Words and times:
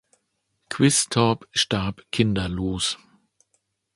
Quistorp 0.69 1.47
starb 1.51 2.01
kinderlos. 2.11 2.97